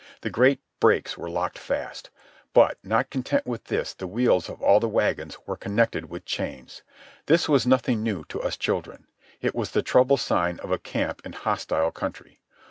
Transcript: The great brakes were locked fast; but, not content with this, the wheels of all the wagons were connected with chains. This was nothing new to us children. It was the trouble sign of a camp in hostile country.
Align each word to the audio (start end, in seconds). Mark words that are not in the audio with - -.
The 0.21 0.31
great 0.31 0.59
brakes 0.79 1.15
were 1.15 1.29
locked 1.29 1.59
fast; 1.59 2.09
but, 2.55 2.79
not 2.83 3.11
content 3.11 3.45
with 3.45 3.65
this, 3.65 3.93
the 3.93 4.07
wheels 4.07 4.49
of 4.49 4.59
all 4.59 4.79
the 4.79 4.89
wagons 4.89 5.37
were 5.45 5.55
connected 5.55 6.09
with 6.09 6.25
chains. 6.25 6.81
This 7.27 7.47
was 7.47 7.67
nothing 7.67 8.01
new 8.01 8.25
to 8.29 8.41
us 8.41 8.57
children. 8.57 9.05
It 9.41 9.53
was 9.53 9.69
the 9.73 9.83
trouble 9.83 10.17
sign 10.17 10.57
of 10.61 10.71
a 10.71 10.79
camp 10.79 11.21
in 11.23 11.33
hostile 11.33 11.91
country. 11.91 12.41